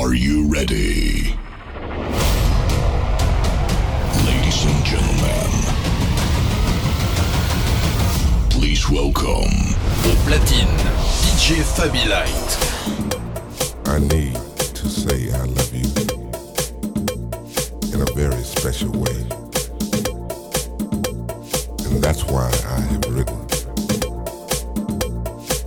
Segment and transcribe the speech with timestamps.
[0.00, 1.36] Are you ready?
[4.24, 5.50] Ladies and gentlemen,
[8.48, 9.52] please welcome
[10.00, 10.74] the platine
[11.20, 12.50] DJ Fabi Light.
[13.88, 14.36] I need
[14.74, 15.90] to say I love you
[17.92, 19.20] in a very special way.
[21.84, 23.46] And that's why I have written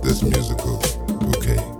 [0.02, 0.78] this musical
[1.20, 1.73] bouquet.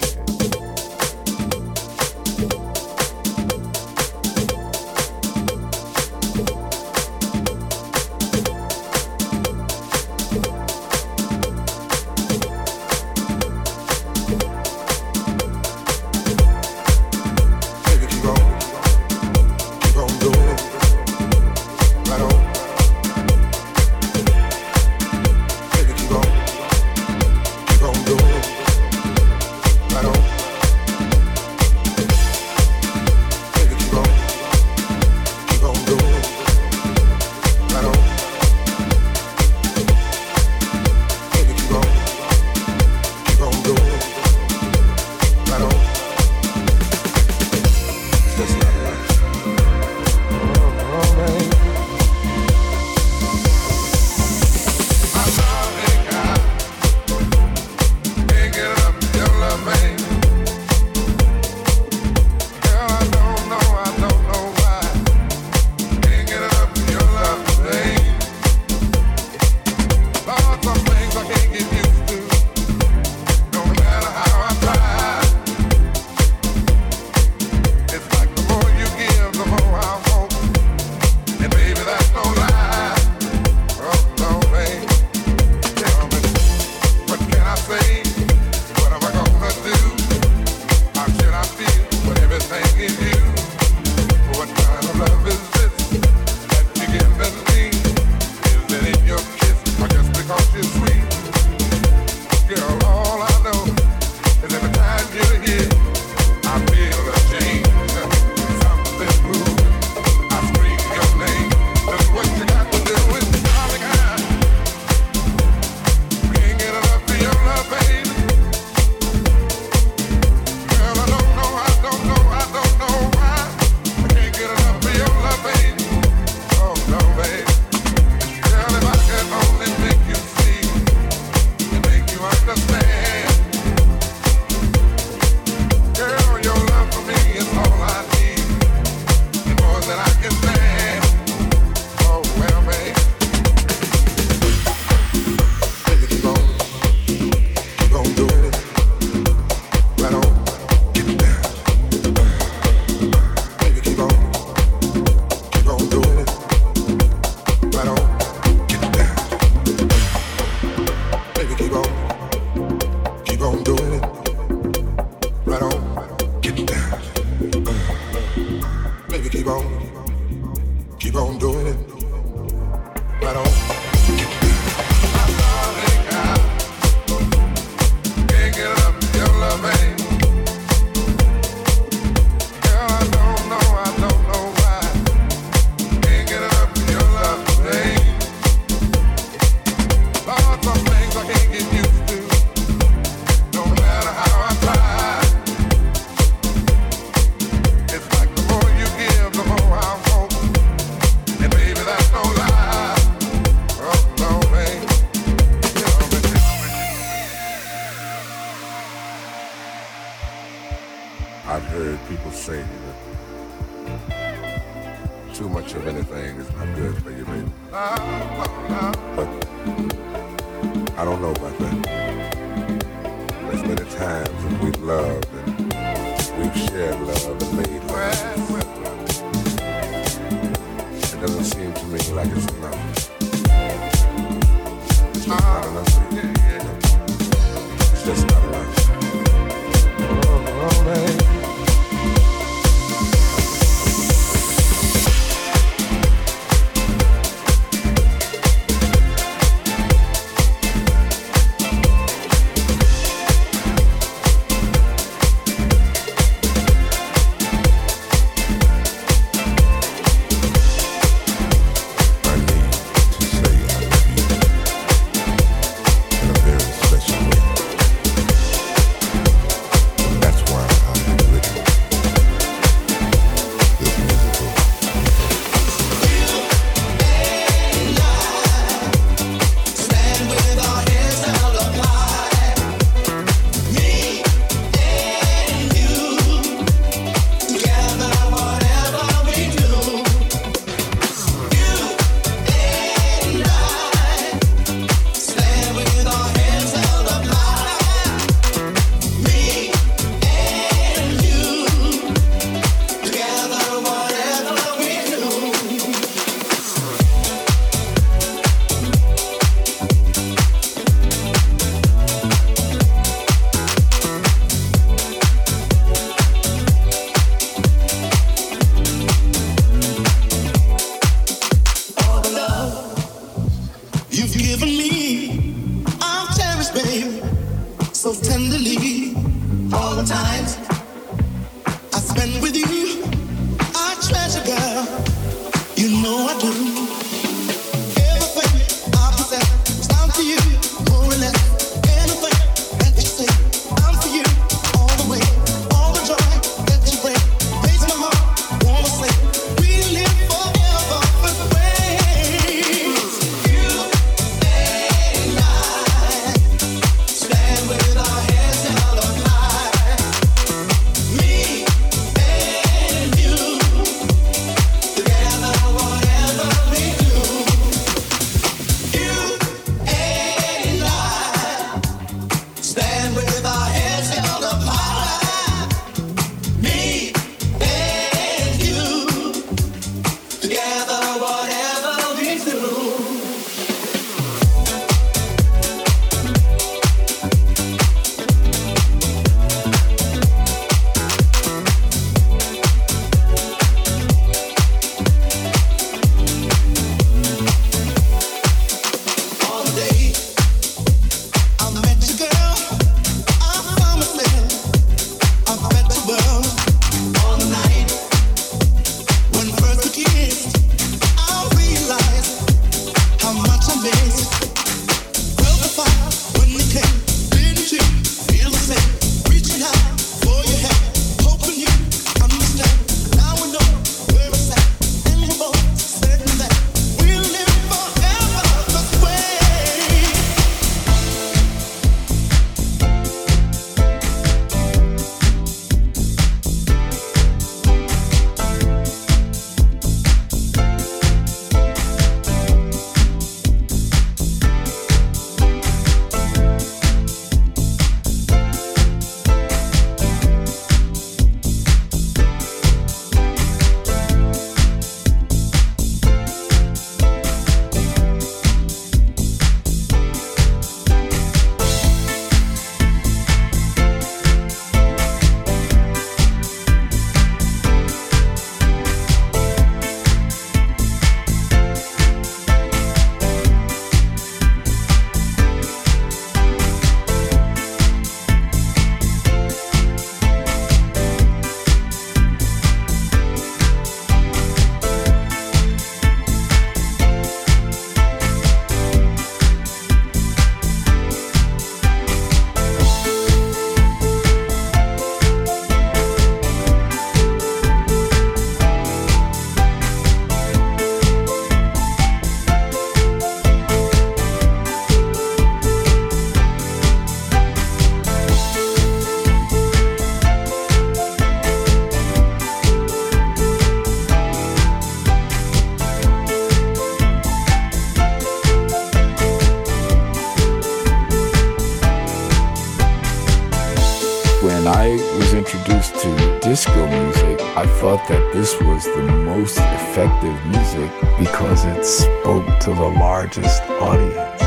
[528.32, 534.43] This was the most effective music because it spoke to the largest audience.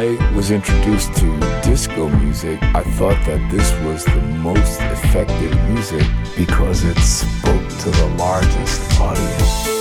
[0.00, 6.06] I was introduced to disco music, I thought that this was the most effective music
[6.38, 9.79] because it spoke to the largest audience.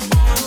[0.00, 0.41] the morning.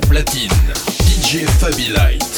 [0.00, 0.52] Platine,
[1.04, 2.37] DJ Fabi Light.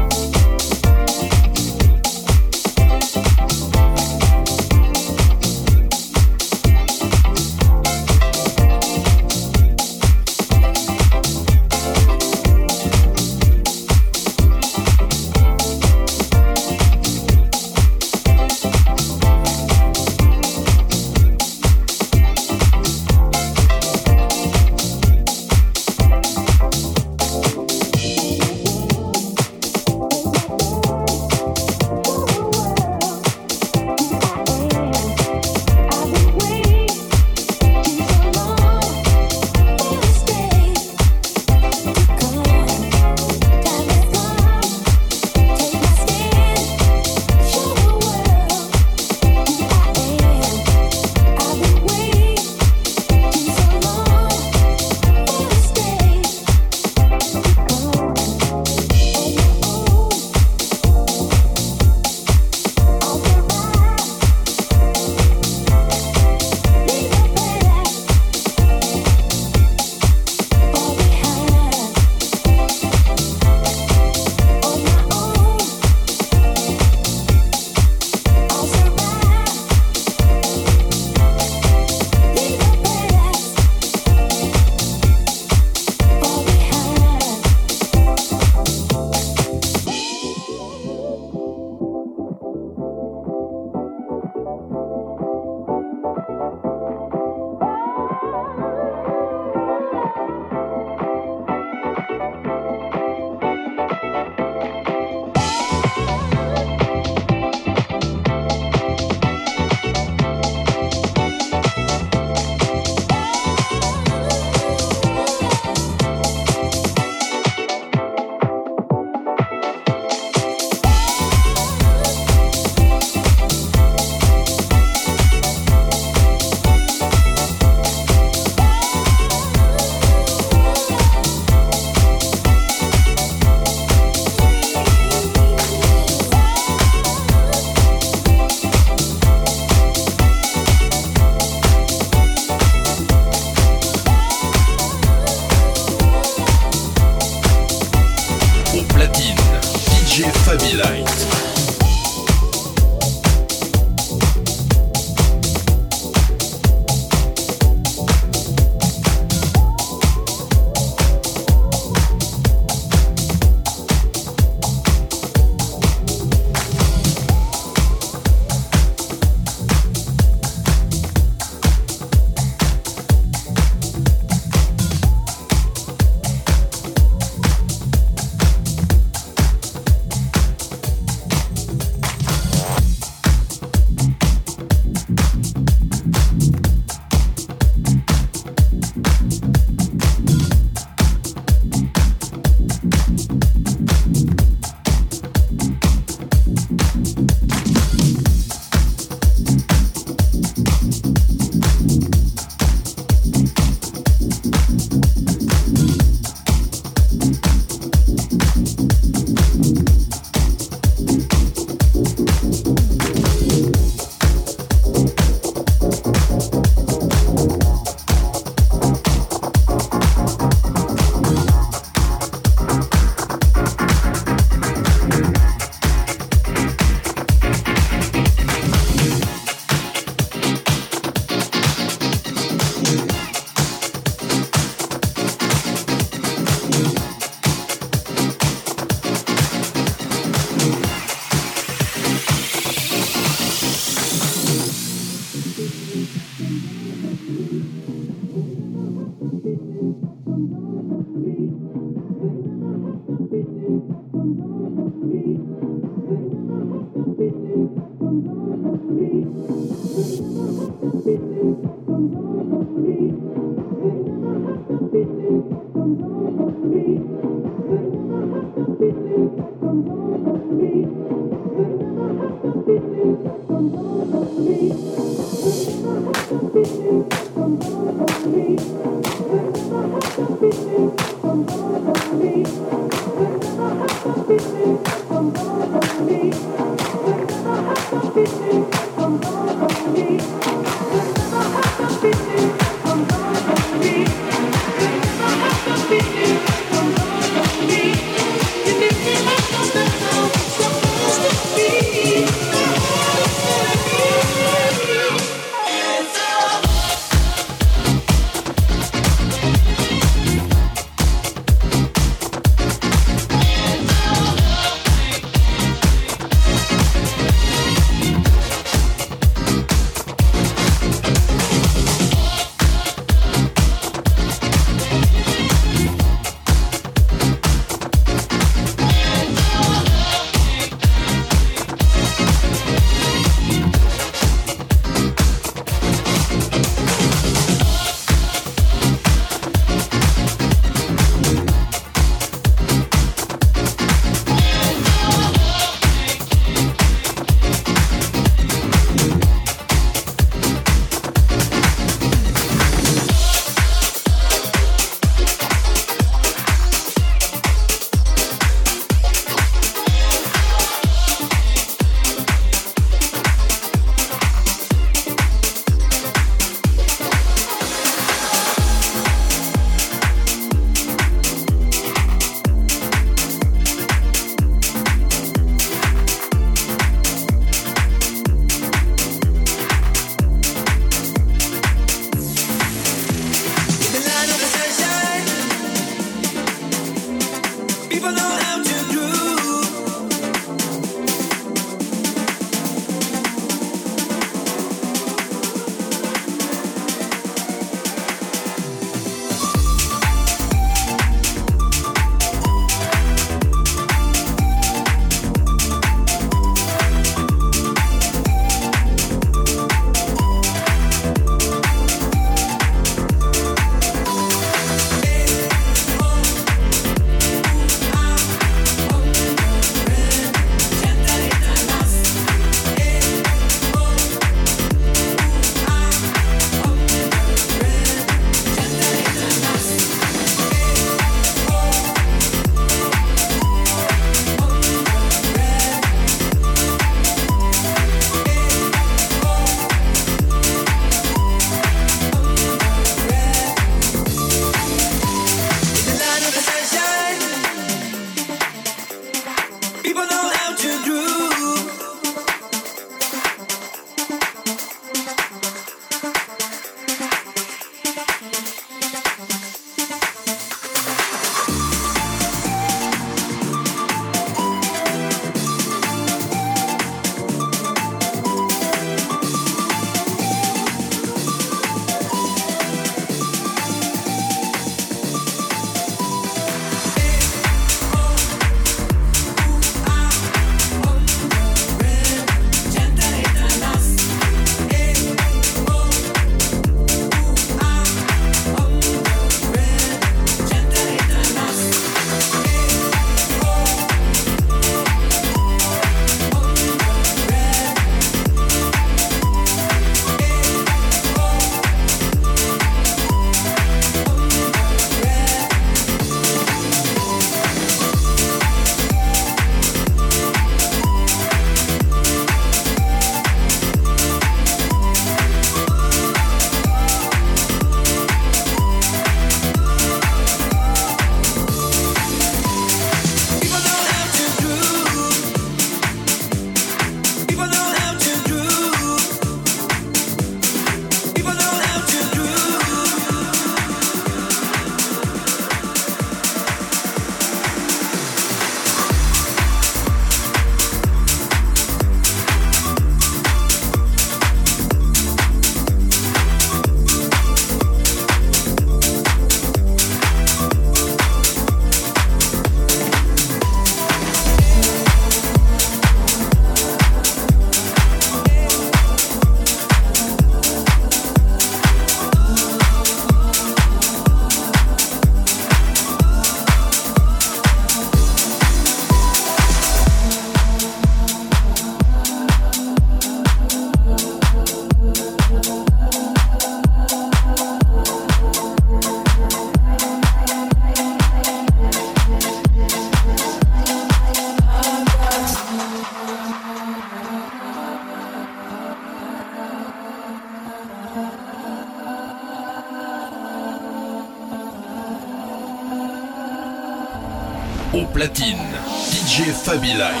[599.51, 600.00] DJ Fabi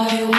[0.00, 0.29] Light.